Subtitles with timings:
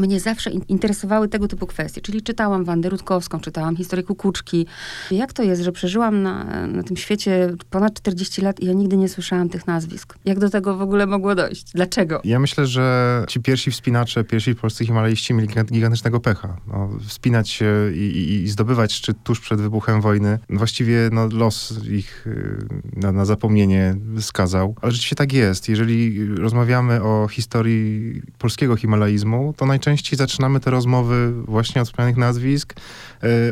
[0.00, 4.66] Mnie zawsze interesowały tego typu kwestie, czyli czytałam Wandę Rutkowską, czytałam historię Kukuczki.
[5.10, 8.96] Jak to jest, że przeżyłam na, na tym świecie ponad 40 lat i ja nigdy
[8.96, 10.14] nie słyszałam tych nazwisk?
[10.24, 11.72] Jak do tego w ogóle mogło dojść?
[11.72, 12.20] Dlaczego?
[12.24, 16.56] Ja myślę, że ci pierwsi wspinacze, pierwsi polscy himalaiści mieli gigantycznego pecha.
[16.66, 20.38] No, wspinać się i, i, i, zdobywać szczyt tuż przed wybuchem wojny.
[20.50, 22.66] Właściwie no, los ich y,
[22.96, 24.74] na, na zapomnienie skazał.
[24.82, 25.68] Ale rzeczywiście tak jest.
[25.68, 32.16] Jeżeli rozmawiamy o historii polskiego himalaizmu, to najczęściej najczęściej zaczynamy te rozmowy właśnie od wspomnianych
[32.16, 32.74] nazwisk,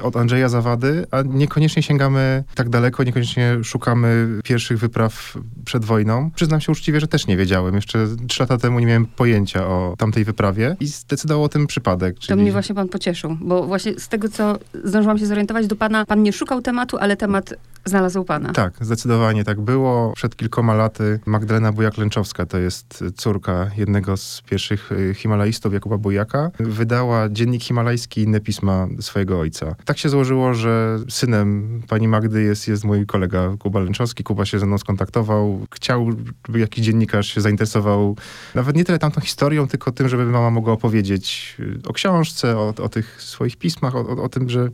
[0.03, 6.31] od Andrzeja Zawady, a niekoniecznie sięgamy tak daleko, niekoniecznie szukamy pierwszych wypraw przed wojną.
[6.35, 7.75] Przyznam się uczciwie, że też nie wiedziałem.
[7.75, 12.19] Jeszcze trzy lata temu nie miałem pojęcia o tamtej wyprawie i zdecydował o tym przypadek.
[12.19, 12.29] Czyli...
[12.29, 16.07] To mnie właśnie pan pocieszył, bo właśnie z tego, co zdążyłam się zorientować, do pana,
[16.07, 17.55] pan nie szukał tematu, ale temat
[17.85, 18.53] znalazł pana.
[18.53, 20.13] Tak, zdecydowanie tak było.
[20.17, 26.51] Przed kilkoma laty Magdalena Bujak-Lęczowska, to jest córka jednego z pierwszych y, himalaistów, Jakuba Bujaka,
[26.61, 29.64] wydała dziennik himalajski i inne pisma swojego ojca.
[29.85, 34.25] Tak się złożyło, że synem pani Magdy jest, jest mój kolega Kuba Lęczowski.
[34.25, 35.67] Kuba się ze mną skontaktował.
[35.75, 36.11] Chciał,
[36.47, 38.17] żeby jakiś dziennikarz się zainteresował
[38.55, 42.75] nawet nie tyle tamtą historią, tylko tym, żeby mama mogła opowiedzieć y, o książce, o,
[42.83, 44.69] o tych swoich pismach, o, o, o tym, że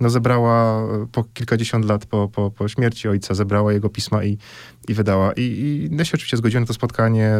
[0.00, 4.38] no zebrała po kilkadziesiąt lat po, po, po śmierci ojca, zebrała jego pisma i,
[4.88, 5.32] i wydała.
[5.32, 7.32] I, I ja się oczywiście zgodziłem na to spotkanie.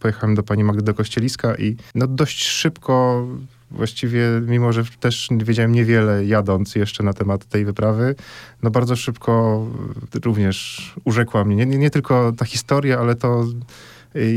[0.00, 3.26] Pojechałem do pani Magdy do Kościeliska i no dość szybko
[3.74, 8.14] właściwie, mimo że też wiedziałem niewiele jadąc jeszcze na temat tej wyprawy,
[8.62, 9.66] no bardzo szybko
[10.24, 11.66] również urzekła mnie.
[11.66, 13.44] Nie, nie, tylko ta historia, ale to,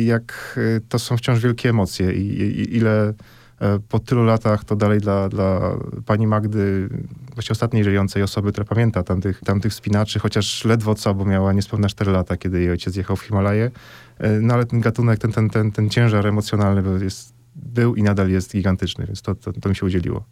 [0.06, 3.14] jak to są wciąż wielkie emocje i, i ile
[3.62, 6.90] E, po tylu latach to dalej dla, dla pani Magdy,
[7.34, 11.88] właściwie ostatniej żyjącej osoby, która pamięta tamtych, tamtych wspinaczy, chociaż ledwo co, bo miała niespełna
[11.88, 13.72] 4 lata, kiedy jej ojciec jechał w Himalaje.
[14.20, 18.30] E, no ale ten gatunek, ten, ten, ten, ten ciężar emocjonalny jest, był i nadal
[18.30, 20.26] jest gigantyczny, więc to, to, to mi się udzieliło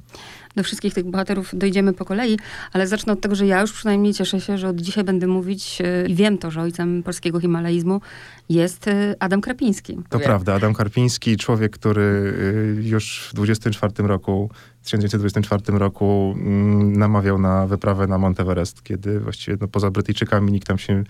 [0.55, 2.37] do wszystkich tych bohaterów dojdziemy po kolei,
[2.73, 5.81] ale zacznę od tego, że ja już przynajmniej cieszę się, że od dzisiaj będę mówić
[5.81, 8.01] e, i wiem to, że ojcem polskiego himalaizmu
[8.49, 9.99] jest e, Adam Karpiński.
[10.09, 10.25] To wiem.
[10.25, 12.33] prawda, Adam Karpiński, człowiek, który
[12.79, 14.49] e, już w 24 roku
[14.81, 20.67] w 1924 roku mm, namawiał na wyprawę na Monteverest, kiedy właściwie no, poza Brytyjczykami nikt
[20.67, 21.03] tam się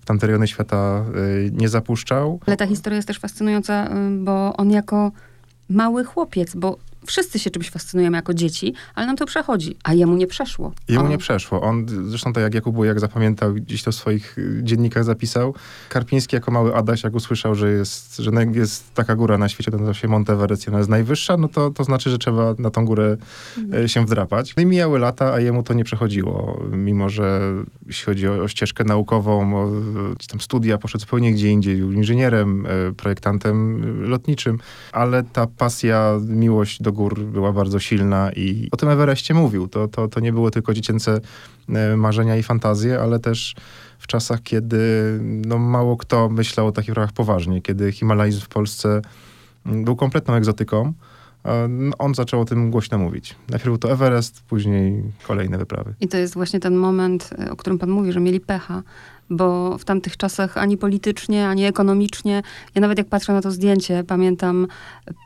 [0.00, 1.04] w tamte rejony świata
[1.52, 2.40] nie zapuszczał.
[2.46, 5.12] Ale ta historia jest też fascynująca, bo on jako
[5.68, 10.16] mały chłopiec, bo wszyscy się czymś fascynujemy jako dzieci, ale nam to przechodzi, a jemu
[10.16, 10.72] nie przeszło.
[10.88, 11.08] Jemu o.
[11.08, 11.60] nie przeszło.
[11.60, 15.54] On, zresztą tak jak Jakub jak zapamiętał, gdzieś to w swoich y, dziennikach zapisał,
[15.88, 19.76] Karpiński jako mały Adaś, jak usłyszał, że jest, że jest taka góra na świecie, to
[19.76, 23.16] nazywa się Monteverest, ona jest najwyższa, no to, to znaczy, że trzeba na tą górę
[23.58, 23.88] mhm.
[23.88, 24.56] się wdrapać.
[24.56, 27.40] No i mijały lata, a jemu to nie przechodziło, mimo że
[27.86, 29.70] jeśli chodzi o, o ścieżkę naukową, o
[30.28, 34.58] tam studia, poszedł zupełnie gdzie indziej, był inżynierem, e, projektantem lotniczym,
[34.92, 39.68] ale ta pasja, miłość do gór była bardzo silna i o tym Everestie mówił.
[39.68, 41.20] To, to, to nie było tylko dziecięce
[41.68, 43.54] e, marzenia i fantazje, ale też
[43.98, 44.78] w czasach, kiedy
[45.22, 49.02] no, mało kto myślał o takich sprawach poważnie, kiedy Himalajzm w Polsce
[49.66, 50.92] mm, był kompletną egzotyką,
[51.68, 53.36] no, on zaczął o tym głośno mówić.
[53.48, 55.94] Najpierw był to Everest, później kolejne wyprawy.
[56.00, 58.82] I to jest właśnie ten moment, e, o którym pan mówi, że mieli pecha,
[59.30, 62.42] bo w tamtych czasach ani politycznie, ani ekonomicznie,
[62.74, 64.66] ja nawet jak patrzę na to zdjęcie, pamiętam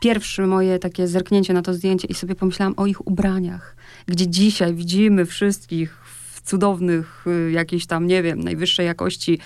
[0.01, 3.75] pierwsze moje takie zerknięcie na to zdjęcie i sobie pomyślałam o ich ubraniach,
[4.07, 6.03] gdzie dzisiaj widzimy wszystkich
[6.43, 9.39] cudownych, y, jakiejś tam, nie wiem, najwyższej jakości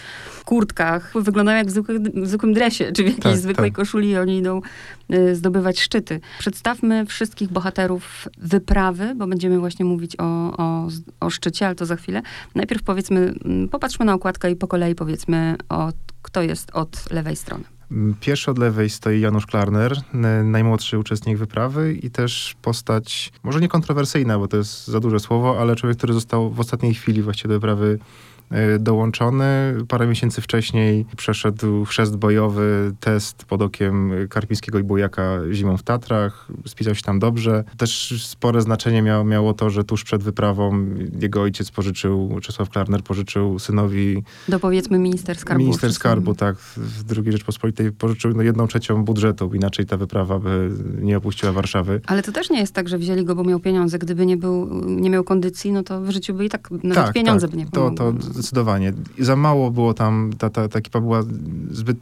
[0.46, 3.76] kurtkach, wyglądają jak w zwykłym, w zwykłym dresie, czy w jakiejś tak, zwykłej tak.
[3.76, 4.62] koszuli i oni idą
[5.14, 6.20] y, zdobywać szczyty.
[6.40, 10.88] Przedstawmy wszystkich bohaterów wyprawy, bo będziemy właśnie mówić o, o,
[11.20, 12.22] o szczycie, ale to za chwilę.
[12.56, 15.92] Najpierw powiedzmy, mm, popatrzmy na okładkę i po kolei powiedzmy, o,
[16.22, 17.77] kto jest od lewej strony.
[18.20, 20.02] Pierwszy od lewej stoi Janusz Klarner,
[20.44, 25.60] najmłodszy uczestnik wyprawy i też postać, może nie kontrowersyjna, bo to jest za duże słowo,
[25.60, 28.00] ale człowiek, który został w ostatniej chwili właściwie do wyprawy
[28.80, 29.74] dołączony.
[29.88, 36.48] Parę miesięcy wcześniej przeszedł chrzest bojowy, test pod okiem Karpińskiego i Bujaka zimą w Tatrach.
[36.66, 37.64] Spisał się tam dobrze.
[37.78, 40.86] Też spore znaczenie miało, miało to, że tuż przed wyprawą
[41.20, 44.24] jego ojciec pożyczył, Czesław Klarner pożyczył synowi...
[44.48, 45.64] Do powiedzmy minister skarbu.
[45.64, 46.56] Minister skarbu, tak.
[46.58, 50.72] W II Rzeczpospolitej pożyczył no, jedną trzecią budżetu, inaczej ta wyprawa by
[51.02, 52.02] nie opuściła Warszawy.
[52.06, 54.00] Ale to też nie jest tak, że wzięli go, bo miał pieniądze.
[54.00, 57.14] Gdyby nie, był, nie miał kondycji, no to w życiu by i tak nawet tak,
[57.14, 57.56] pieniądze tak.
[57.56, 57.98] by nie pomogły.
[57.98, 58.94] To, to Zdecydowanie.
[59.20, 61.24] Za mało było tam, ta, ta, ta ekipa była
[61.72, 61.98] zbyt,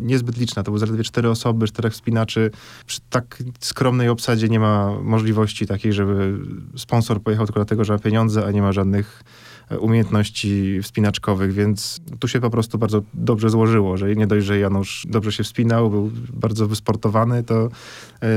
[0.00, 0.62] niezbyt liczna.
[0.62, 2.50] To były zaledwie cztery osoby, czterech wspinaczy.
[2.86, 6.38] Przy tak skromnej obsadzie nie ma możliwości takiej, żeby
[6.76, 9.24] sponsor pojechał tylko dlatego, że ma pieniądze, a nie ma żadnych
[9.80, 15.06] umiejętności wspinaczkowych, więc tu się po prostu bardzo dobrze złożyło, że nie dość, że Janusz
[15.10, 17.68] dobrze się wspinał, był bardzo wysportowany, to,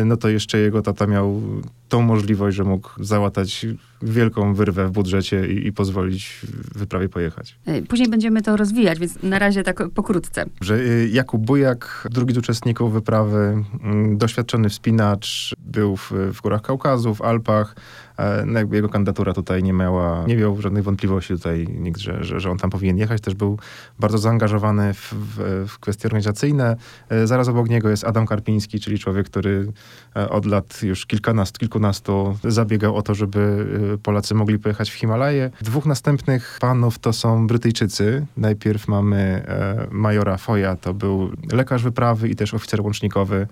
[0.05, 1.41] no to jeszcze jego tata miał
[1.89, 3.65] tą możliwość, że mógł załatać
[4.03, 6.41] wielką wyrwę w budżecie i, i, pozwolić
[6.75, 7.59] wyprawie pojechać.
[7.89, 10.45] Później będziemy to rozwijać, więc na razie tak pokrótce.
[10.61, 16.61] Że e, Jakub Bujak, drugi z uczestników wyprawy, mm, doświadczony wspinacz, był w, w górach
[16.61, 17.75] Kaukazu, w Alpach,
[18.21, 22.23] E, no jakby jego kandydatura tutaj nie miała, nie miał żadnych wątpliwości tutaj nikt, że,
[22.23, 23.21] że, że on tam powinien jechać.
[23.21, 23.59] Też był
[23.99, 26.75] bardzo zaangażowany w, w, w kwestie organizacyjne.
[27.09, 29.73] E, zaraz obok niego jest Adam Karpiński, czyli człowiek, który
[30.15, 35.49] e, od lat już kilkanastu, kilkunastu zabiegał o to, żeby Polacy mogli pojechać w Himalaje.
[35.61, 38.25] Dwóch następnych panów to są Brytyjczycy.
[38.37, 39.45] Najpierw mamy
[39.91, 43.47] majora Foya, to był lekarz wyprawy i też oficer łącznikowy E,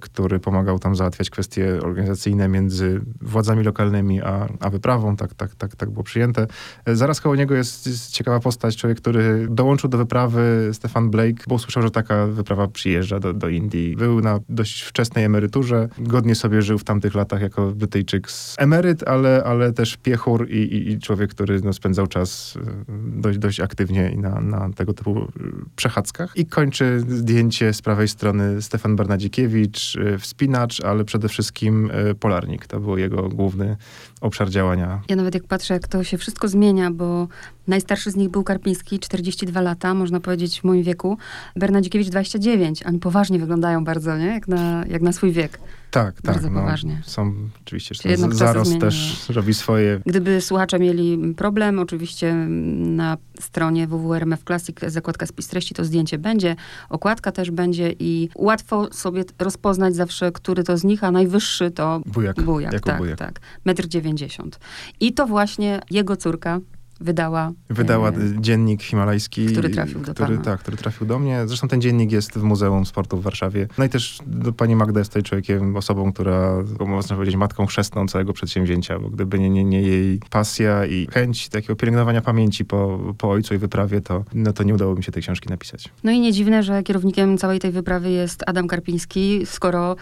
[0.00, 5.16] który pomagał tam załatwiać kwestie organizacyjne między władzami lokalnymi a, a wyprawą.
[5.16, 6.46] Tak, tak, tak, tak było przyjęte.
[6.84, 11.44] E, zaraz koło niego jest, jest ciekawa postać, człowiek, który dołączył do wyprawy, Stefan Blake,
[11.48, 13.96] bo usłyszał, że taka wyprawa przyjeżdża do, do Indii.
[13.96, 19.08] Był na dość wczesnej emeryturze, godnie sobie żył w tamtych latach jako Brytyjczyk z emeryt,
[19.08, 22.84] ale, ale też piechur i, i, i człowiek, który no, spędzał czas e,
[23.20, 25.28] dość, dość aktywnie na, na tego typu
[25.76, 26.32] przechadzkach.
[26.36, 29.65] I kończy zdjęcie z prawej strony Stefan Barnadzikiewicz,
[29.96, 32.66] Y, wspinacz, ale przede wszystkim y, polarnik.
[32.66, 33.76] To był jego główny
[34.20, 35.00] obszar działania.
[35.08, 37.28] Ja nawet jak patrzę, jak to się wszystko zmienia, bo
[37.66, 41.18] najstarszy z nich był Karpiński, 42 lata, można powiedzieć w moim wieku,
[41.56, 42.82] Bernadzikiewicz 29.
[42.82, 44.26] Oni poważnie wyglądają bardzo, nie?
[44.26, 45.58] Jak na, jak na swój wiek.
[45.90, 46.24] Tak, tak.
[46.24, 47.02] Bardzo no, poważnie.
[47.04, 50.00] Są oczywiście, że zarost też robi swoje.
[50.06, 52.34] Gdyby słuchacze mieli problem, oczywiście
[52.78, 56.56] na stronie www.rmf Classic zakładka spis treści to zdjęcie będzie,
[56.88, 62.00] okładka też będzie i łatwo sobie rozpoznać zawsze, który to z nich, a najwyższy to
[62.06, 62.42] Bujak.
[62.42, 63.18] Bujak, tak, bujak.
[63.18, 63.40] tak.
[63.64, 64.58] Metr 90.
[65.00, 66.60] I to właśnie jego córka,
[67.00, 67.52] wydała.
[67.70, 69.46] Wydała e, dziennik himalajski.
[69.46, 71.42] Który trafił do który, Tak, który trafił do mnie.
[71.46, 73.68] Zresztą ten dziennik jest w Muzeum Sportu w Warszawie.
[73.78, 74.18] No i też
[74.56, 79.38] pani Magda jest tutaj człowiekiem, osobą, która, można powiedzieć, matką chrzestną całego przedsięwzięcia, bo gdyby
[79.38, 84.00] nie, nie, nie jej pasja i chęć takiego pielęgnowania pamięci po, po ojcu i wyprawie,
[84.00, 85.88] to, no to nie udało mi się tej książki napisać.
[86.04, 89.96] No i nie dziwne, że kierownikiem całej tej wyprawy jest Adam Karpiński, skoro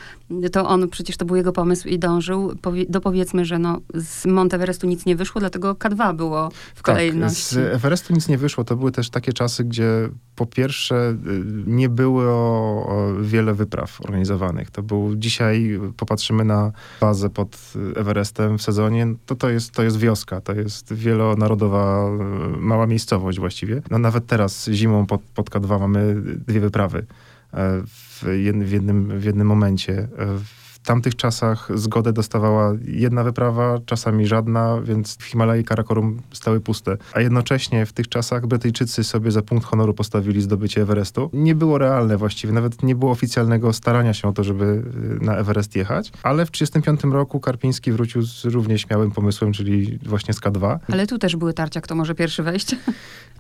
[0.53, 2.57] to on, przecież to był jego pomysł i dążył.
[2.63, 7.55] Powie, dopowiedzmy, że no, z Monteverestu nic nie wyszło, dlatego K2 było w kolejności.
[7.55, 8.65] Tak, z Everestu nic nie wyszło.
[8.65, 11.17] To były też takie czasy, gdzie po pierwsze y,
[11.67, 12.25] nie było
[13.23, 14.71] wiele wypraw organizowanych.
[14.71, 19.97] To był dzisiaj, popatrzymy na bazę pod Everestem w sezonie, to to jest, to jest
[19.97, 22.09] wioska, to jest wielonarodowa
[22.55, 23.83] y, mała miejscowość właściwie.
[23.91, 26.99] No nawet teraz zimą pod, pod K2 mamy dwie wyprawy
[27.53, 30.09] e, w, w, jednym, w jednym momencie.
[30.19, 36.61] E, tamtych czasach zgodę dostawała jedna wyprawa, czasami żadna, więc w Himalaje i Karakorum stały
[36.61, 36.97] puste.
[37.13, 41.31] A jednocześnie w tych czasach Brytyjczycy sobie za punkt honoru postawili zdobycie Everestu.
[41.33, 44.65] Nie było realne właściwie, nawet nie było oficjalnego starania się o to, żeby
[45.21, 49.99] y, na Everest jechać, ale w 1935 roku Karpiński wrócił z równie śmiałym pomysłem, czyli
[50.03, 50.79] właśnie z K2.
[50.93, 52.77] Ale tu też były tarcia, kto może pierwszy wejść.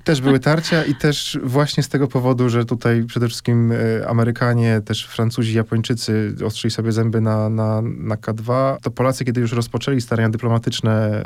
[0.05, 4.81] Też były tarcia i też właśnie z tego powodu, że tutaj przede wszystkim y, Amerykanie,
[4.85, 10.01] też Francuzi, Japończycy ostrzyli sobie zęby na na, na, K2, to Polacy, kiedy już rozpoczęli
[10.01, 11.25] starania dyplomatyczne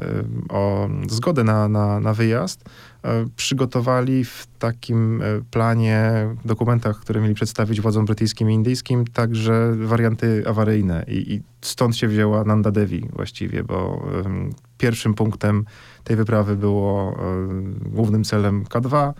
[0.49, 2.65] o zgodę na, na, na wyjazd,
[3.05, 6.13] e, przygotowali w takim e, planie,
[6.45, 11.05] dokumentach, które mieli przedstawić władzom brytyjskim i indyjskim, także warianty awaryjne.
[11.09, 15.65] I, i stąd się wzięła Nanda Devi właściwie, bo um, pierwszym punktem
[16.05, 19.13] tej wyprawy było um, głównym celem K2,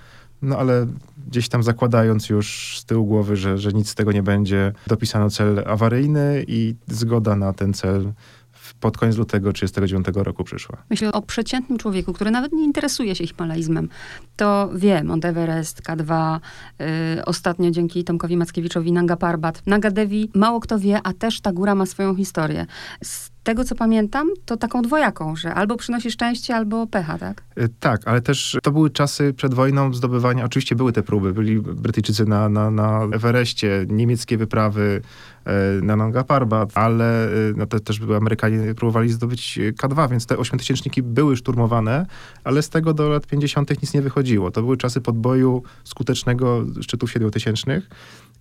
[0.43, 0.87] no ale
[1.29, 5.31] gdzieś tam zakładając już z tyłu głowy, że, że nic z tego nie będzie, dopisano
[5.31, 8.13] cel awaryjny i zgoda na ten cel
[8.81, 10.77] pod koniec lutego 1939 roku przyszła.
[10.91, 13.89] Myślę o przeciętnym człowieku, który nawet nie interesuje się himalaizmem.
[14.37, 16.41] To wie, Mount Everest, K2,
[16.79, 16.87] yy,
[17.25, 19.63] ostatnio dzięki Tomkowi Mackiewiczowi Nanga Parbat.
[19.67, 22.67] Nanga Devi mało kto wie, a też ta góra ma swoją historię.
[23.05, 27.43] Z tego, co pamiętam, to taką dwojaką, że albo przynosi szczęście, albo pecha, tak?
[27.59, 31.61] Y, tak, ale też to były czasy przed wojną zdobywania, oczywiście były te próby, byli
[31.61, 35.01] Brytyjczycy na, na, na Everestie, niemieckie wyprawy
[35.45, 35.53] e,
[35.83, 41.03] na Nanga Parbat, ale y, no, te, też Amerykanie próbowali zdobyć K2, więc te ośmiotysięczniki
[41.03, 42.07] były szturmowane,
[42.45, 43.83] ale z tego do lat 50.
[43.83, 44.51] nic nie wychodziło.
[44.51, 47.89] To były czasy podboju skutecznego szczytów siedmiotysięcznych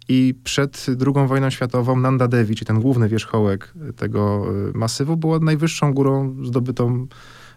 [0.09, 5.39] i przed II wojną światową Nanda Devi, czyli ten główny wierzchołek tego e, masywu, było
[5.39, 7.07] najwyższą górą zdobytą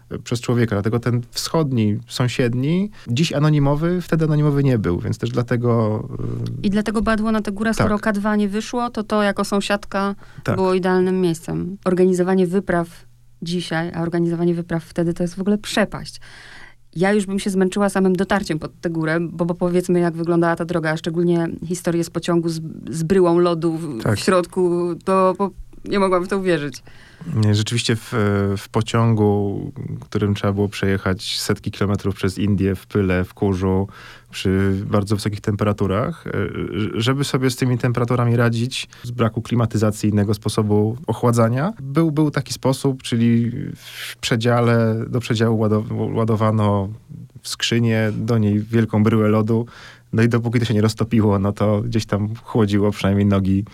[0.09, 0.75] e, przez człowieka.
[0.75, 6.03] Dlatego ten wschodni, sąsiedni, dziś anonimowy, wtedy anonimowy nie był, więc też dlatego...
[6.19, 8.15] E, I dlatego badło na tę górę, skoro tak.
[8.15, 10.55] K2 nie wyszło, to to jako sąsiadka tak.
[10.55, 11.77] było idealnym miejscem.
[11.85, 13.05] Organizowanie wypraw
[13.41, 16.19] dzisiaj, a organizowanie wypraw wtedy to jest w ogóle przepaść.
[16.95, 20.55] Ja już bym się zmęczyła samym dotarciem pod tę górę, bo, bo powiedzmy, jak wyglądała
[20.55, 24.17] ta droga, a szczególnie historię z pociągu z, z bryłą lodu w, tak.
[24.17, 25.51] w środku, to po,
[25.85, 26.83] nie mogłam w to uwierzyć.
[27.51, 28.13] Rzeczywiście w,
[28.57, 33.87] w pociągu, którym trzeba było przejechać setki kilometrów przez Indię w pyle, w kurzu,
[34.31, 36.31] przy bardzo wysokich temperaturach, e,
[36.93, 42.53] żeby sobie z tymi temperaturami radzić, z braku klimatyzacji innego sposobu ochładzania, był, był taki
[42.53, 45.67] sposób, czyli w przedziale, do przedziału
[46.13, 46.89] ładowano
[47.41, 49.65] w skrzynię, do niej wielką bryłę lodu,
[50.13, 53.65] no i dopóki to się nie roztopiło, no to gdzieś tam chłodziło przynajmniej nogi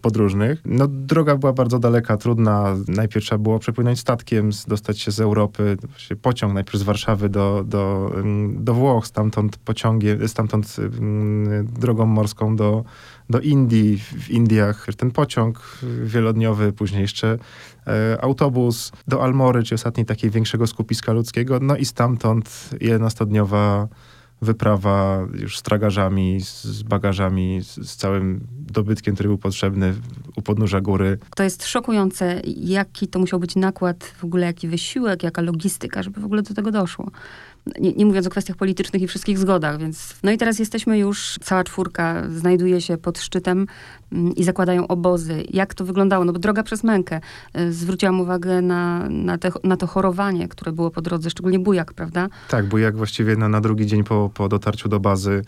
[0.00, 0.60] podróżnych.
[0.64, 2.76] No, droga była bardzo daleka, trudna.
[2.88, 5.76] Najpierw trzeba było przepłynąć statkiem, dostać się z Europy,
[6.22, 8.12] pociąg najpierw z Warszawy do, do,
[8.48, 10.76] do Włoch, stamtąd pociągiem, stamtąd
[11.62, 12.84] drogą morską do,
[13.30, 13.98] do Indii.
[13.98, 17.38] W Indiach ten pociąg wielodniowy, później jeszcze
[17.86, 23.88] e, autobus do Almory, czy ostatniej takiej większego skupiska ludzkiego, no i stamtąd jednostodniowa
[24.42, 29.94] wyprawa już z tragarzami, z bagażami, z całym dobytkiem, który był potrzebny
[30.36, 31.18] u podnóża góry.
[31.36, 36.20] To jest szokujące, jaki to musiał być nakład, w ogóle jaki wysiłek, jaka logistyka, żeby
[36.20, 37.10] w ogóle do tego doszło
[37.80, 40.14] nie, nie, mówiąc o kwestiach politycznych i wszystkich zgodach, więc...
[40.22, 43.66] No i teraz jesteśmy już, cała czwórka znajduje się pod szczytem
[44.12, 45.44] mm, i zakładają obozy.
[45.50, 46.24] Jak to wyglądało?
[46.24, 47.20] No bo droga przez mękę.
[47.58, 51.92] Y, zwróciłam uwagę na, na, te, na to chorowanie, które było po drodze, szczególnie bujak,
[51.92, 52.28] prawda?
[52.48, 55.42] Tak, bujak właściwie na, na drugi dzień po, po dotarciu do bazy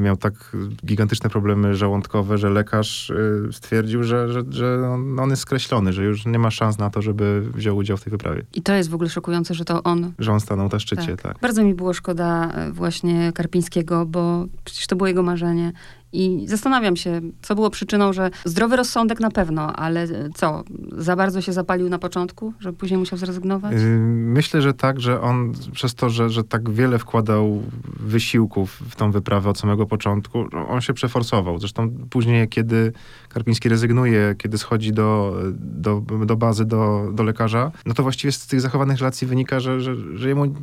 [0.00, 5.92] miał tak gigantyczne problemy żołądkowe, że lekarz e, stwierdził, że, że, że on jest skreślony,
[5.92, 8.42] że już nie ma szans na to, żeby wziął udział w tej wyprawie.
[8.54, 10.12] I to jest w ogóle szokujące, że to on...
[10.18, 11.22] Że on stanął na szczycie, tak.
[11.22, 11.38] tak.
[11.40, 15.72] Bardzo mi było szkoda e, właśnie Karpińskiego, bo przecież to było jego marzenie
[16.14, 21.40] i zastanawiam się, co było przyczyną, że zdrowy rozsądek na pewno, ale co, za bardzo
[21.40, 23.72] się zapalił na początku, że później musiał zrezygnować?
[23.72, 27.62] Yy, myślę, że tak, że on przez to, że, że tak wiele wkładał
[28.00, 31.58] wysiłków w tą wyprawę od samego początku, on się przeforsował.
[31.58, 32.92] Zresztą później, kiedy
[33.28, 38.46] Karpiński rezygnuje, kiedy schodzi do, do, do bazy, do, do lekarza, no to właściwie z
[38.46, 40.54] tych zachowanych relacji wynika, że, że, że jemu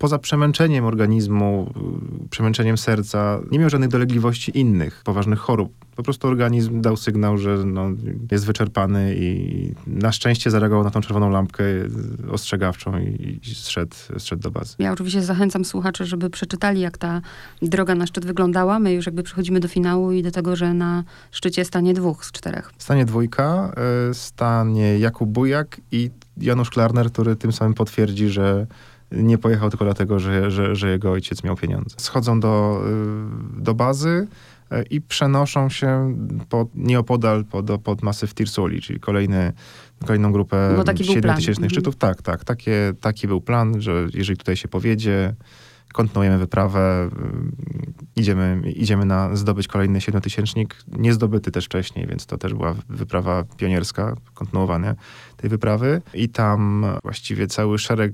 [0.00, 1.72] poza przemęczeniem organizmu,
[2.30, 5.72] przemęczeniem serca, nie miał żadnych dolegliwości innych, poważnych chorób.
[5.96, 7.88] Po prostu organizm dał sygnał, że no,
[8.30, 11.64] jest wyczerpany i na szczęście zareagował na tą czerwoną lampkę
[12.30, 14.74] ostrzegawczą i, i zszedł, zszedł do bazy.
[14.78, 17.20] Ja oczywiście zachęcam słuchaczy, żeby przeczytali, jak ta
[17.62, 18.78] droga na szczyt wyglądała.
[18.78, 22.32] My już jakby przechodzimy do finału i do tego, że na szczycie stanie dwóch z
[22.32, 22.72] czterech.
[22.78, 23.72] Stanie dwójka,
[24.10, 28.66] y, stanie Jakub Bujak i Janusz Klarner, który tym samym potwierdzi, że
[29.12, 31.96] nie pojechał tylko dlatego, że, że, że jego ojciec miał pieniądze.
[31.98, 32.82] Schodzą do,
[33.58, 34.28] y, do bazy
[34.72, 36.16] y, i przenoszą się
[36.48, 39.52] pod, nieopodal pod, pod masyw Tirsuli, czyli kolejny,
[40.06, 41.70] kolejną grupę 7 tysięcznych mhm.
[41.70, 41.96] szczytów.
[41.96, 42.44] Tak, tak.
[42.44, 45.34] Takie, taki był plan, że jeżeli tutaj się powiedzie,
[45.92, 47.10] kontynuujemy wyprawę,
[48.16, 53.44] y, idziemy, idziemy na zdobyć kolejny siedmiotysięcznik, niezdobyty też wcześniej, więc to też była wyprawa
[53.56, 54.94] pionierska, kontynuowanie
[55.36, 56.02] tej wyprawy.
[56.14, 58.12] I tam właściwie cały szereg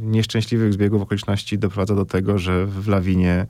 [0.00, 3.46] nieszczęśliwych zbiegów okoliczności doprowadza do tego, że w lawinie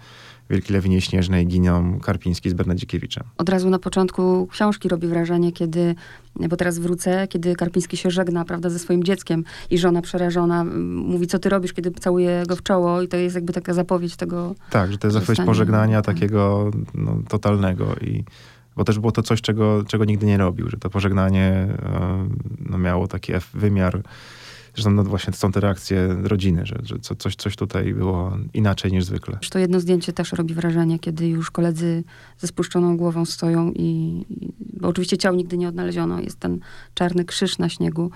[0.50, 3.25] Wielkiej Lawinie Śnieżnej giną Karpiński z Bernadzikiewiczem.
[3.38, 5.95] Od razu na początku książki robi wrażenie, kiedy,
[6.37, 11.26] bo teraz wrócę, kiedy Karpiński się żegna, prawda, ze swoim dzieckiem i żona przerażona mówi,
[11.26, 14.55] co ty robisz, kiedy całuje go w czoło i to jest jakby taka zapowiedź tego.
[14.71, 16.15] Tak, że to jest zapowiedź pożegnania tak.
[16.15, 18.25] takiego no, totalnego i
[18.76, 22.29] bo też było to coś, czego, czego nigdy nie robił, że to pożegnanie e,
[22.71, 24.03] no, miało taki wymiar
[24.76, 29.04] Zresztą no właśnie są te reakcje rodziny, że, że coś, coś tutaj było inaczej niż
[29.04, 29.38] zwykle.
[29.50, 32.04] To jedno zdjęcie też robi wrażenie, kiedy już koledzy
[32.38, 34.25] ze spuszczoną głową stoją i,
[34.80, 36.61] bo oczywiście ciał nigdy nie odnaleziono, jest ten
[36.95, 38.11] czarny krzyż na śniegu.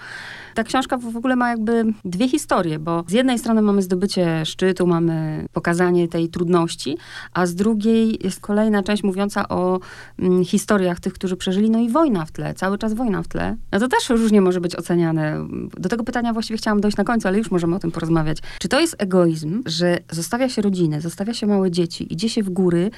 [0.55, 4.87] Ta książka w ogóle ma jakby dwie historie, bo z jednej strony mamy zdobycie szczytu,
[4.87, 6.97] mamy pokazanie tej trudności,
[7.33, 9.81] a z drugiej jest kolejna część mówiąca o
[10.19, 13.57] mm, historiach tych, którzy przeżyli, no i wojna w tle, cały czas wojna w tle.
[13.73, 15.47] No to też różnie może być oceniane.
[15.79, 18.39] Do tego pytania właściwie chciałam dojść na końcu, ale już możemy o tym porozmawiać.
[18.59, 22.51] Czy to jest egoizm, że zostawia się rodzinę, zostawia się małe dzieci, idzie się w
[22.51, 22.91] góry,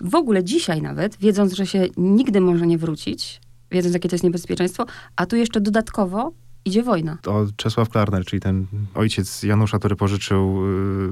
[0.00, 4.24] w ogóle dzisiaj nawet, wiedząc, że się nigdy może nie wrócić, wiedząc, jakie to jest
[4.24, 6.32] niebezpieczeństwo, a tu jeszcze dodatkowo
[6.64, 7.18] idzie wojna.
[7.22, 10.62] To Czesław Klarner, czyli ten ojciec Janusza, który pożyczył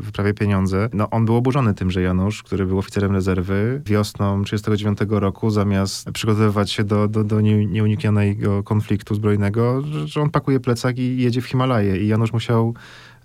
[0.09, 4.45] y, prawie pieniądze, no on był oburzony tym, że Janusz, który był oficerem rezerwy, wiosną
[4.45, 10.99] 1939 roku, zamiast przygotowywać się do, do, do nieuniknionego konfliktu zbrojnego, że on pakuje plecak
[10.99, 11.97] i jedzie w Himalaje.
[11.97, 12.75] I Janusz musiał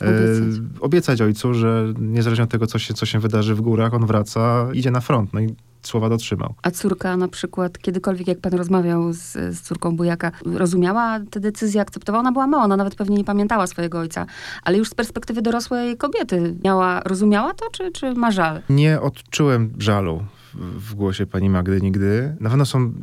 [0.01, 0.61] e, obiecać.
[0.79, 4.67] obiecać ojcu, że niezależnie od tego, co się, co się wydarzy w górach, on wraca,
[4.73, 5.33] idzie na front.
[5.33, 6.55] No i słowa dotrzymał.
[6.61, 11.81] A córka na przykład, kiedykolwiek jak pan rozmawiał z, z córką Bujaka, rozumiała te decyzje,
[11.81, 12.19] akceptowała?
[12.19, 14.25] Ona była mała, ona nawet pewnie nie pamiętała swojego ojca,
[14.63, 18.61] ale już z perspektywy dorosłej kobiety miała, rozumiała to, czy, czy ma żal?
[18.69, 22.35] Nie odczułem żalu w, głosie pani Magdy nigdy.
[22.39, 22.93] Na pewno są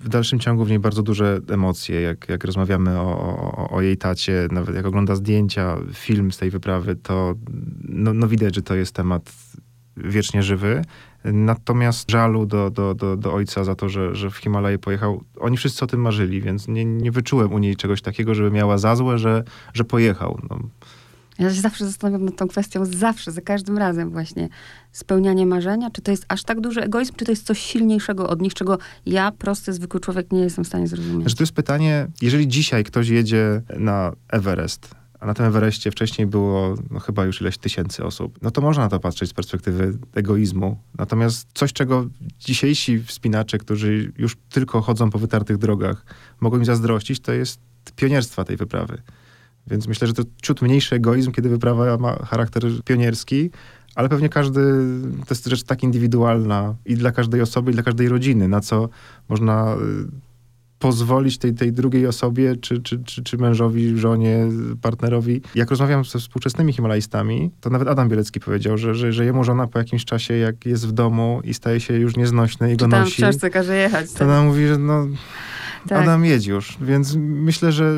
[0.00, 3.96] w dalszym ciągu w niej bardzo duże emocje, jak, jak rozmawiamy o, o, o, jej
[3.96, 7.34] tacie, nawet jak ogląda zdjęcia, film z tej wyprawy, to
[7.82, 9.32] no, no widać, że to jest temat
[9.96, 10.82] wiecznie żywy.
[11.24, 15.56] Natomiast żalu do, do, do, do ojca za to, że, że w Himalaje pojechał, oni
[15.56, 18.96] wszyscy o tym marzyli, więc nie, nie wyczułem u niej czegoś takiego, żeby miała za
[18.96, 20.40] złe, że, że pojechał.
[20.50, 20.58] No.
[21.38, 24.48] Ja się zawsze zastanawiam nad tą kwestią, zawsze, za każdym razem właśnie.
[24.92, 28.42] Spełnianie marzenia, czy to jest aż tak duży egoizm, czy to jest coś silniejszego od
[28.42, 31.22] nich, czego ja, prosty, zwykły człowiek, nie jestem w stanie zrozumieć.
[31.22, 36.26] Znaczy, to jest pytanie, jeżeli dzisiaj ktoś jedzie na Everest, a na tym Everestie wcześniej
[36.26, 39.98] było no, chyba już ileś tysięcy osób, no to można na to patrzeć z perspektywy
[40.14, 40.78] egoizmu.
[40.98, 42.06] Natomiast coś, czego
[42.38, 46.04] dzisiejsi wspinacze, którzy już tylko chodzą po wytartych drogach,
[46.40, 47.60] mogą im zazdrościć, to jest
[47.96, 49.02] pionierstwa tej wyprawy.
[49.66, 53.50] Więc myślę, że to ciut mniejszy egoizm, kiedy wyprawa ma charakter pionierski,
[53.94, 54.60] ale pewnie każdy,
[55.26, 58.88] to jest rzecz tak indywidualna i dla każdej osoby, i dla każdej rodziny, na co
[59.28, 60.29] można y,
[60.80, 64.46] pozwolić tej, tej drugiej osobie, czy, czy, czy, czy mężowi, żonie,
[64.82, 65.40] partnerowi.
[65.54, 69.66] Jak rozmawiam ze współczesnymi Himalajstami, to nawet Adam Bielecki powiedział, że, że, że jemu żona
[69.66, 73.00] po jakimś czasie, jak jest w domu i staje się już nieznośny i go Czytam
[73.00, 74.12] nosi, w książce każe jechać.
[74.12, 74.28] to Tak?
[74.28, 75.06] ona mówi, że no...
[75.88, 76.02] Tak.
[76.02, 77.94] Adam jedź już, więc myślę, że,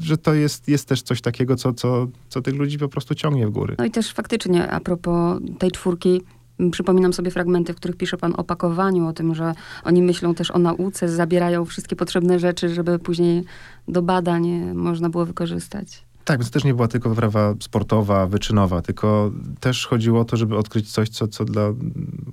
[0.00, 3.46] że to jest, jest też coś takiego, co, co, co tych ludzi po prostu ciągnie
[3.46, 3.74] w góry.
[3.78, 6.22] No i też faktycznie a propos tej czwórki,
[6.70, 9.54] przypominam sobie fragmenty, w których pisze pan o pakowaniu, o tym, że
[9.84, 13.44] oni myślą też o nauce, zabierają wszystkie potrzebne rzeczy, żeby później
[13.88, 16.04] do badań można było wykorzystać.
[16.24, 20.36] Tak, więc to też nie była tylko wyprawa sportowa, wyczynowa, tylko też chodziło o to,
[20.36, 21.72] żeby odkryć coś, co, co dla,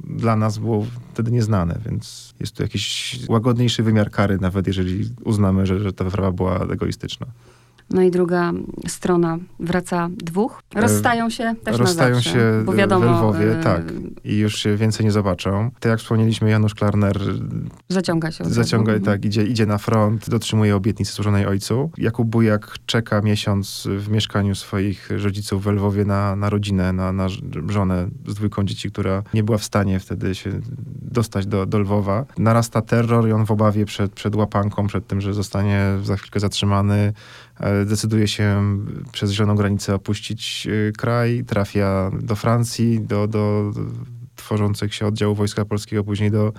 [0.03, 5.65] dla nas było wtedy nieznane, więc jest tu jakiś łagodniejszy wymiar kary, nawet jeżeli uznamy,
[5.65, 7.27] że, że ta wyprawa była egoistyczna.
[7.91, 8.51] No i druga
[8.87, 10.61] strona wraca dwóch.
[10.75, 12.31] Rozstają się też E, Rozstają na zawsze.
[12.33, 13.81] się bo wiadomo, w Lwowie, e, tak.
[14.23, 15.71] I już się więcej nie zobaczą.
[15.79, 17.17] Tak jak wspomnieliśmy, Janusz Klarner
[17.89, 18.45] Zaciąga się.
[18.45, 19.05] zaciąga, razu.
[19.05, 21.91] tak, idzie, idzie na front, dotrzymuje obietnicy złożonej ojcu.
[21.97, 27.27] Jakub Bujak czeka miesiąc w mieszkaniu swoich rodziców w Lwowie na, na rodzinę, na, na
[27.67, 30.49] żonę z dwójką dzieci, która nie była w stanie wtedy się
[31.11, 32.25] dostać do, do Lwowa.
[32.37, 36.39] Narasta terror i on w obawie przed, przed łapanką, przed tym, że zostanie za chwilkę
[36.39, 37.13] zatrzymany,
[37.59, 38.77] e, decyduje się
[39.11, 43.71] przez zieloną granicę opuścić e, kraj, trafia do Francji, do, do
[44.35, 46.53] tworzących się oddziałów Wojska Polskiego, później do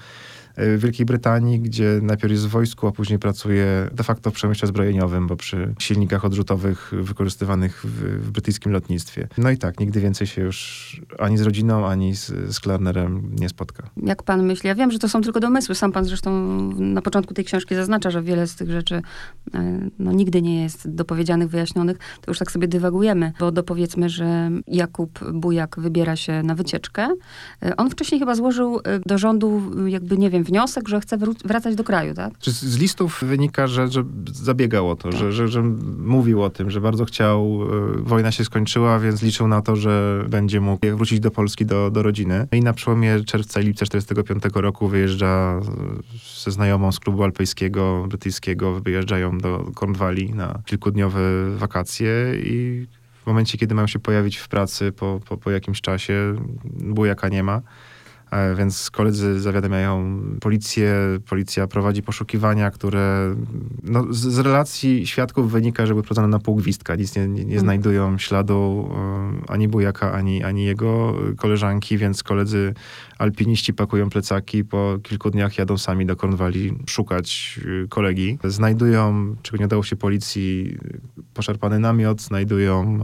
[0.56, 4.68] e, Wielkiej Brytanii, gdzie najpierw jest w wojsku, a później pracuje de facto w przemyśle
[4.68, 9.28] zbrojeniowym, bo przy silnikach odrzutowych wykorzystywanych w, w brytyjskim lotnictwie.
[9.38, 13.48] No i tak, nigdy więcej się już ani z rodziną, ani z, z Klarnerem nie
[13.48, 13.90] spotka.
[13.96, 14.68] Jak pan myśli?
[14.68, 15.74] Ja wiem, że to są tylko domysły.
[15.74, 16.30] Sam pan zresztą
[16.78, 19.02] na początku tej książki zaznacza, że wiele z tych rzeczy
[19.54, 21.98] e, no, nigdy nie jest dopowiedzianych, wyjaśnionych.
[22.20, 27.08] To już tak sobie dywagujemy, bo dopowiedzmy, że Jakub Bujak wybiera się na wycieczkę.
[27.62, 31.84] E, On wcześniej chyba złożył do rządu jakby, nie wiem, wniosek, że chce wracać do
[31.84, 32.38] kraju, tak?
[32.38, 35.62] Czy z, listów wynika, że, że zabiegał o to, że, że, że
[35.98, 40.24] mówił o tym, że bardzo chciał, e, wojna się skończyła, więc liczył na to, że
[40.28, 42.46] będzie mógł wrócić do Polski, do, do rodziny.
[42.52, 45.60] I na przełomie czerwca i lipca 45 roku wyjeżdża
[46.44, 51.20] ze znajomą z klubu alpejskiego, brytyjskiego, wyjeżdżają do Cornwalli na kilkudniowe
[51.56, 52.10] wakacje
[52.44, 52.86] i
[53.22, 57.42] w momencie, kiedy mają się pojawić w pracy po, po, po jakimś czasie, bujaka nie
[57.42, 57.60] ma.
[58.30, 60.94] E, Więc koledzy zawiadamiają policję,
[61.28, 63.34] policja prowadzi poszukiwania, które
[63.82, 66.96] no, z, z relacji świadków wynika, że były prowadzone na pół gwizdka.
[66.96, 67.60] Nic nie, nie, nie Mm.
[67.60, 68.90] znajdują śladu
[69.46, 72.74] e, ani bujaka, ani, ani jego koleżanki, więc koledzy
[73.18, 78.38] alpiniści pakują plecaki, po kilku dniach jadą sami do Cornwalli szukać e, kolegi.
[78.44, 80.76] Znajdują, czego nie udało się policji,
[81.34, 83.00] poszarpany namiot, znajdują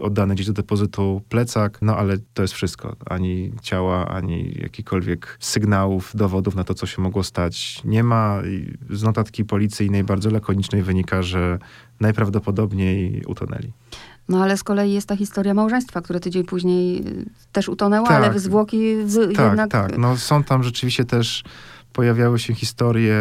[0.00, 2.96] oddany gdzieś do depozytu plecak, no ale to jest wszystko.
[3.06, 8.42] Ani ciała, ani jakichkolwiek sygnałów, dowodów na to, co się mogło stać nie ma.
[8.90, 11.58] Z notatki policyjnej bardzo lakonicznej wynika, że
[12.00, 13.72] najprawdopodobniej utonęli.
[14.28, 18.24] No ale z kolei jest ta historia małżeństwa, które tydzień później y, też utonęło, Tak.
[18.24, 19.70] ale zwłoki w, Tak, jednak...
[19.70, 19.98] tak.
[19.98, 21.44] No są tam rzeczywiście też
[21.98, 23.16] pojawiały się historie,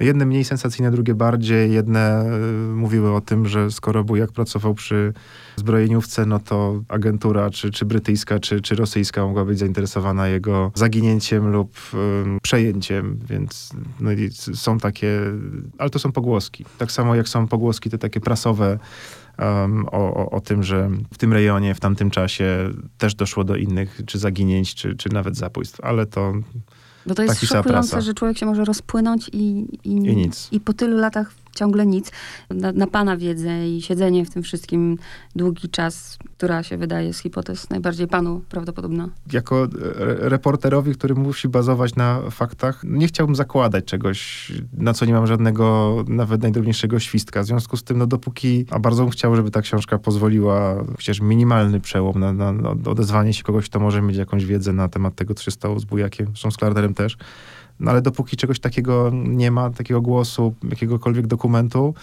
[0.00, 1.72] jedne mniej sensacyjne, drugie bardziej.
[1.72, 2.24] Jedne
[2.70, 5.12] y, mówiły o tym, że skoro Bujak pracował przy
[5.56, 11.52] zbrojeniówce, no to agentura, czy, czy brytyjska, czy, czy rosyjska mogła być zainteresowana jego zaginięciem
[11.52, 11.78] lub
[12.42, 14.10] przejęciem, więc no,
[14.54, 15.20] są takie,
[15.78, 16.64] ale to są pogłoski.
[16.78, 18.78] Tak samo jak są pogłoski te takie prasowe,
[19.38, 23.56] um, o, o, o tym, że w tym rejonie, w tamtym czasie też doszło do
[23.56, 26.32] innych, czy zaginięć, czy, czy nawet zabójstw, ale to
[27.06, 28.00] Bo to jest szokujące, prasa.
[28.00, 30.48] że człowiek się może rozpłynąć i, i, I nic.
[30.52, 32.12] I po tylu latach ciągle nic.
[32.50, 34.98] Na, na pana wiedzę i siedzenie w tym wszystkim
[35.36, 39.08] długi czas, która się wydaje z hipotez najbardziej panu prawdopodobna.
[39.32, 39.68] jako e,
[40.28, 45.96] reporterowi, który musi bazować na faktach, nie chciałbym zakładać czegoś, na co nie mam żadnego,
[46.08, 47.42] nawet najdrobniejszego świstka.
[47.42, 51.20] W związku z tym, no dopóki, a bardzo bym chciał, żeby ta książka pozwoliła chociaż
[51.20, 55.14] minimalny przełom na, na, na odezwanie się kogoś, kto może mieć jakąś wiedzę na temat
[55.14, 57.16] tego, co się stało z Bujakiem, zresztą z Klarnerem też.
[57.80, 61.94] No ale dopóki czegoś takiego nie ma, takiego głosu, jakiegokolwiek dokumentu,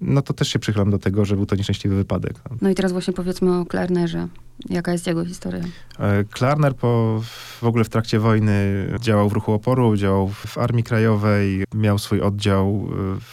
[0.00, 2.34] no to też się przychylam do tego, że był to nieszczęśliwy wypadek.
[2.50, 2.56] No.
[2.60, 4.28] No i teraz właśnie powiedzmy o Klarnerze.
[4.70, 5.64] Jaka jest jego historia?
[5.98, 7.20] E, Klarner po,
[7.60, 12.20] w ogóle w trakcie wojny działał w ruchu oporu, działał w Armii Krajowej, miał swój
[12.20, 12.88] oddział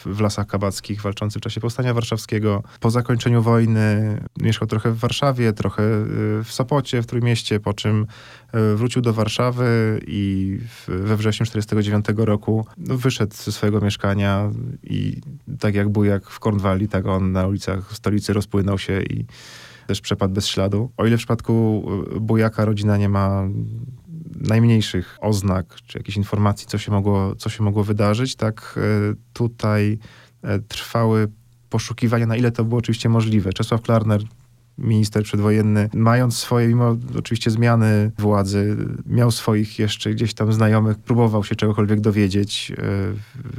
[0.05, 2.63] e, w, Lasach Kabackich walczący w czasie Powstania Warszawskiego.
[2.79, 6.05] Po zakończeniu wojny mieszkał trochę w Warszawie, trochę e,
[6.43, 8.07] w Sopocie, w Trójmieście, po czym
[8.75, 14.51] wrócił do Warszawy i we wrześniu 1949 roku wyszedł ze swojego mieszkania
[14.83, 15.21] i
[15.59, 19.25] tak jak bujak w Kornwali, tak on na ulicach stolicy rozpłynął się i
[19.87, 20.91] też przepadł bez śladu.
[20.97, 23.47] O ile w przypadku y, Bujaka rodzina nie ma
[24.35, 28.79] najmniejszych oznak czy jakichś informacji, co się mogło, co się mogło wydarzyć, tak
[29.11, 29.99] y, tutaj
[30.67, 31.27] trwały
[31.69, 33.53] poszukiwania, na ile to było oczywiście możliwe.
[33.53, 34.21] Czesław Klarner
[34.77, 41.43] minister przedwojenny, mając swoje, mimo oczywiście zmiany władzy, miał swoich jeszcze gdzieś tam znajomych, próbował
[41.43, 42.75] się czegokolwiek dowiedzieć y,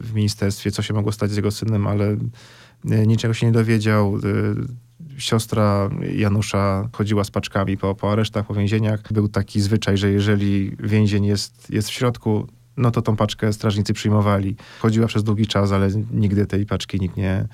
[0.03, 4.17] w ministerstwie, co się mogło stać z jego synem, ale y, niczego się nie dowiedział.
[4.17, 4.87] Y,
[5.19, 9.13] Siostra Janusza chodziła z paczkami po, po aresztach, po więzieniach.
[9.13, 13.93] Był taki zwyczaj, że jeżeli więzień jest, jest w środku, no to tą paczkę strażnicy
[13.93, 14.57] przyjmowali.
[14.79, 17.49] Chodziła przez długi czas, ale nigdy tej paczki nikt nie, e,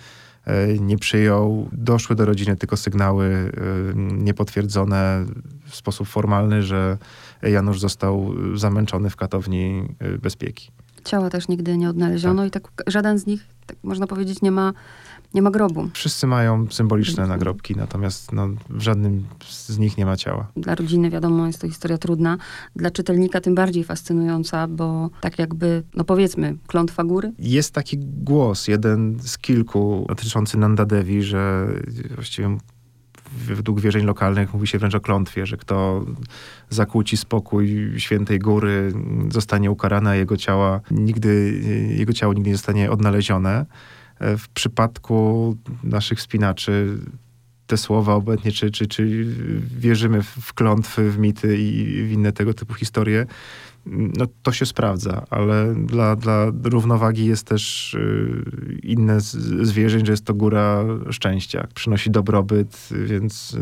[0.81, 1.69] nie przyjął.
[1.73, 3.51] Doszły do rodziny tylko sygnały e,
[3.97, 5.27] niepotwierdzone
[5.67, 6.99] w sposób formalny, że
[7.43, 10.71] Janusz został zamęczony w katowni e, bezpieki.
[11.05, 14.73] Ciała też nigdy nie odnaleziono i tak żaden z nich, tak można powiedzieć, nie ma,
[15.35, 15.89] nie ma grobu.
[15.93, 20.47] Wszyscy mają symboliczne nagrobki, natomiast no, w żadnym z nich nie ma ciała.
[20.57, 22.39] Dla rodziny, wiadomo, jest to historia trudna.
[22.77, 27.33] Dla czytelnika tym bardziej fascynująca, bo tak jakby, no powiedzmy, klątwa góry.
[27.39, 31.67] Jest taki głos, jeden z kilku, dotyczący Nanda Devi, że
[32.15, 32.59] właściwie
[33.37, 36.05] według wierzeń lokalnych mówi się wręcz o klątwie, że kto
[36.71, 38.93] zakłóci spokój świętej góry,
[39.31, 41.63] zostanie ukarany, a jego ciała nigdy,
[41.97, 43.67] jego ciało nigdy nie zostanie odnalezione.
[44.39, 46.99] W przypadku naszych wspinaczy
[47.67, 49.27] te słowa obecnie, czy, czy, czy
[49.79, 53.27] wierzymy w klątwy, w mity i w inne tego typu historie,
[53.87, 59.21] no to się sprawdza, ale dla, dla równowagi jest też y, inne
[59.63, 61.67] zwierzeń, że jest to góra szczęścia.
[61.75, 63.57] Przynosi dobrobyt, więc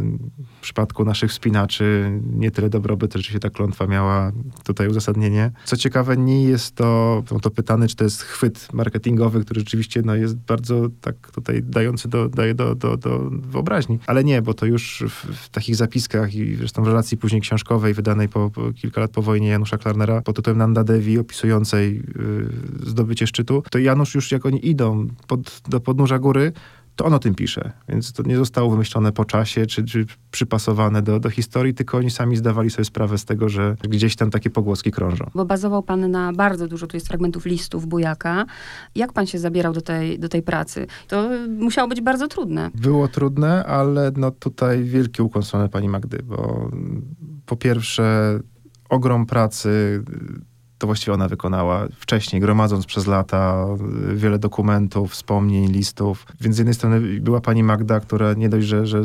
[0.59, 4.33] w przypadku naszych wspinaczy nie tyle dobrobyt, rzeczywiście ta klątwa miała
[4.65, 5.51] tutaj uzasadnienie.
[5.65, 10.03] Co ciekawe, nie jest to, no to pytany, czy to jest chwyt marketingowy, który rzeczywiście
[10.05, 14.55] no, jest bardzo tak tutaj dający do, daje do, do, do wyobraźni, ale nie, bo
[14.55, 18.73] to już w, w takich zapiskach i zresztą w relacji później książkowej wydanej po, po
[18.73, 22.03] kilka lat po wojnie Janusza Klarnera pod tytułem Nanda Devi, opisującej
[22.85, 26.53] y, zdobycie szczytu, to Janusz już jak oni idą pod, do podnóża góry,
[27.01, 27.73] to on o tym pisze.
[27.89, 32.11] Więc to nie zostało wymyślone po czasie, czy, czy przypasowane do, do historii, tylko oni
[32.11, 35.25] sami zdawali sobie sprawę z tego, że gdzieś tam takie pogłoski krążą.
[35.35, 38.47] Bo bazował pan na bardzo dużo, tu jest fragmentów listów Bujaka.
[38.95, 40.87] Jak pan się zabierał do tej, do tej pracy?
[41.09, 42.71] To musiało być bardzo trudne.
[42.75, 46.71] Było trudne, ale no tutaj wielki ukłon pani Magdy, bo
[47.47, 48.39] po pierwsze
[48.91, 50.03] ogrom pracy
[50.79, 53.67] to właściwie ona wykonała wcześniej, gromadząc przez lata
[54.15, 56.27] wiele dokumentów, wspomnień, listów.
[56.41, 59.03] Więc z jednej strony była pani Magda, która nie dość, że, że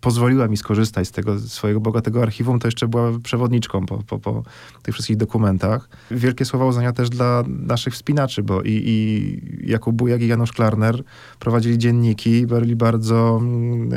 [0.00, 4.42] pozwoliła mi skorzystać z tego swojego bogatego archiwum, to jeszcze była przewodniczką po, po, po
[4.82, 5.88] tych wszystkich dokumentach.
[6.10, 11.02] Wielkie słowa uznania też dla naszych wspinaczy, bo i, i Jakub Bujak i Janusz Klarner
[11.38, 13.90] prowadzili dzienniki, byli bardzo mm,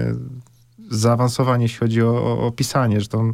[0.90, 2.96] zaawansowani, jeśli chodzi o, o, o pisanie.
[2.96, 3.32] Zresztą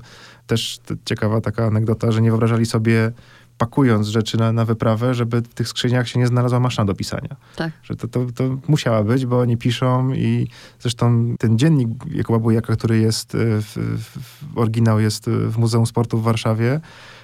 [0.50, 3.12] też ciekawa taka anegdota, że nie wyobrażali sobie
[3.58, 7.36] pakując rzeczy na, na wyprawę, żeby w tych skrzyniach się nie znalazła maszyna do pisania.
[7.56, 7.72] Tak.
[7.84, 10.48] Że to, to, to musiała być, bo oni piszą i
[10.80, 13.64] zresztą ten dziennik Jakuba Bujaka, który jest, w,
[13.98, 16.80] w, w oryginał jest w Muzeum Sportu w Warszawie,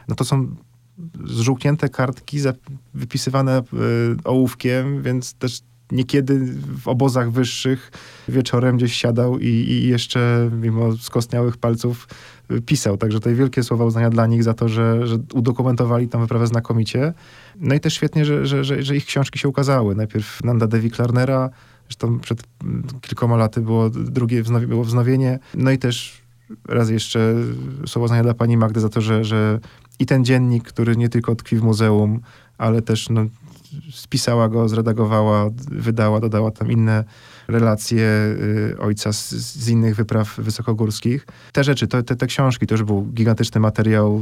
[0.08, 0.56] no to są
[1.26, 2.40] zżółknięte kartki
[2.94, 3.64] wypisywane
[4.24, 5.62] ołówkiem, więc też
[5.92, 6.40] niekiedy
[6.84, 7.92] w obozach wyższych
[8.28, 12.08] wieczorem gdzieś siadał i, i jeszcze mimo skostniałych palców
[12.66, 12.98] pisał.
[12.98, 17.14] Także tutaj wielkie słowa uznania dla nich za to, że, że udokumentowali tę wyprawę znakomicie.
[17.60, 19.96] No i też świetnie, że, że, że, że ich książki się ukazały.
[19.96, 21.50] Najpierw Nanda Devi Klarnera,
[21.88, 22.44] zresztą przed
[23.02, 25.40] kilkoma laty było drugie wznowi, było wznowienie.
[25.54, 26.22] No i też
[26.68, 27.36] raz jeszcze
[27.88, 29.60] słowo znania dla pani Magdy za to, że, że
[30.00, 32.20] i ten dziennik, który nie tylko tkwi w muzeum,
[32.58, 33.26] ale też no,
[33.92, 37.04] spisała go, zredagowała, wydała, dodała tam inne
[37.48, 38.04] relacje
[38.74, 41.28] y, ojca z, z, innych wypraw wysokogórskich.
[41.52, 44.22] Te rzeczy, to, te, te książki, to już był gigantyczny materiał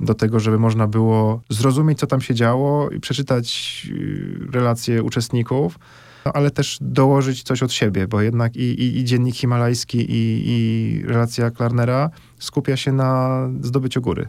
[0.00, 5.78] do tego, żeby można było zrozumieć, co tam się działo i przeczytać y, relacje uczestników,
[6.26, 10.42] no, ale też dołożyć coś od siebie, bo jednak i, i, i dziennik himalajski, i,
[10.46, 14.28] i relacja Klarnera skupia się na zdobyciu góry.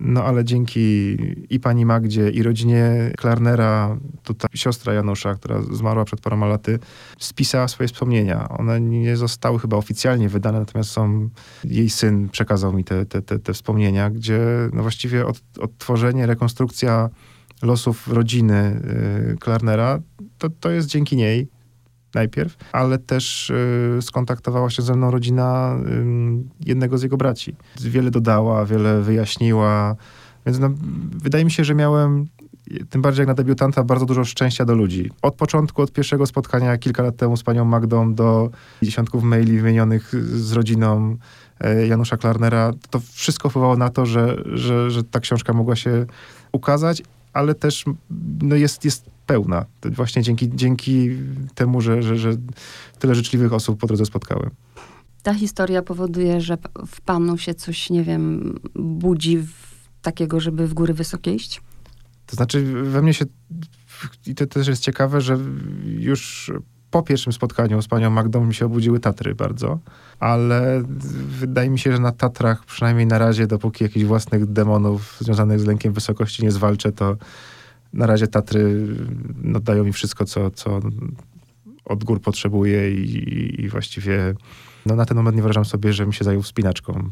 [0.00, 1.16] No ale dzięki
[1.50, 6.78] i pani Magdzie, i rodzinie Klarnera, tutaj siostra Janusza, która zmarła przed paroma laty,
[7.18, 8.48] spisała swoje wspomnienia.
[8.48, 11.28] One nie zostały chyba oficjalnie wydane, natomiast są,
[11.64, 14.40] jej syn przekazał mi te, te, te, te wspomnienia, gdzie
[14.72, 17.10] no właściwie od, odtworzenie, rekonstrukcja
[17.62, 18.80] losów rodziny
[19.34, 19.98] y, Klarnera,
[20.38, 21.55] to, to jest dzięki niej
[22.16, 25.76] najpierw, ale też y, skontaktowała się ze mną rodzina
[26.66, 27.56] jednego z jego braci.
[27.80, 29.96] Wiele dodała, wiele wyjaśniła,
[30.46, 30.70] więc no,
[31.22, 32.26] wydaje mi się, że miałem
[32.90, 35.10] tym bardziej jak na debiutanta, bardzo dużo szczęścia do ludzi.
[35.22, 38.50] Od początku, od pierwszego spotkania kilka lat temu z panią Magdą do
[38.82, 41.16] dziesiątków maili wymienionych z rodziną
[41.60, 46.06] e, Janusza Klarnera, to wszystko wpływało na to, że, że, że ta książka mogła się
[46.52, 47.02] ukazać,
[47.32, 47.84] ale też
[48.42, 49.64] no jest, jest pełna.
[49.84, 51.10] Właśnie dzięki, dzięki
[51.54, 52.36] temu, że, że, że
[52.98, 54.50] tyle życzliwych osób po drodze spotkałem.
[55.22, 59.38] Ta historia powoduje, że w panu się coś, nie wiem, budzi
[60.02, 61.62] takiego, żeby w góry wysokie iść?
[62.26, 63.24] To znaczy, we mnie się,
[64.26, 65.38] i to też jest ciekawe, że
[65.84, 66.52] już
[66.90, 69.78] po pierwszym spotkaniu z panią Magdą mi się obudziły Tatry bardzo,
[70.20, 70.82] ale
[71.40, 75.64] wydaje mi się, że na Tatrach, przynajmniej na razie, dopóki jakichś własnych demonów związanych z
[75.64, 77.16] lękiem wysokości nie zwalczę, to
[77.92, 78.86] na razie Tatry
[79.42, 80.80] no, dają mi wszystko, co, co
[81.84, 84.34] od gór potrzebuję i, i właściwie
[84.86, 87.10] no, na ten moment nie wyobrażam sobie, żebym się zajął wspinaczką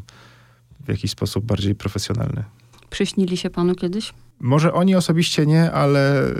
[0.85, 2.43] w jakiś sposób bardziej profesjonalny.
[2.89, 4.13] Przyśnili się panu kiedyś?
[4.39, 6.33] Może oni osobiście nie, ale y,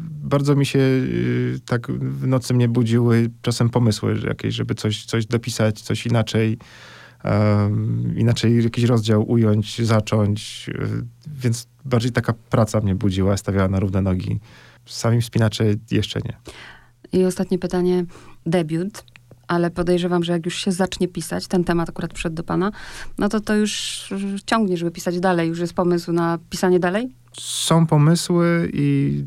[0.00, 5.26] bardzo mi się y, tak w nocy mnie budziły czasem pomysły jakieś, żeby coś, coś
[5.26, 6.58] dopisać, coś inaczej,
[8.16, 10.70] inaczej jakiś rozdział ująć, zacząć.
[11.26, 14.40] więc bardziej taka praca mnie budziła, stawiała na równe nogi.
[14.86, 16.36] Sami wspinacze jeszcze nie.
[17.12, 18.04] I ostatnie pytanie.
[18.46, 19.04] Debiut
[19.48, 22.72] ale podejrzewam, że jak już się zacznie pisać, ten temat akurat przed do pana,
[23.18, 24.04] no to to już
[24.46, 25.48] ciągnie, żeby pisać dalej.
[25.48, 27.08] Już jest pomysł na pisanie dalej?
[27.32, 29.24] Są pomysły i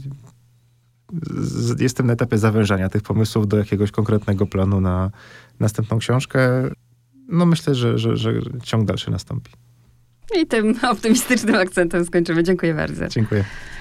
[1.79, 5.11] jestem na etapie zawężania tych pomysłów do jakiegoś konkretnego planu na
[5.59, 6.39] następną książkę.
[7.31, 9.51] No myślę, że, że, że ciąg dalszy nastąpi.
[10.41, 12.43] I tym optymistycznym akcentem skończymy.
[12.43, 13.07] Dziękuję bardzo.
[13.07, 13.45] Dziękuję.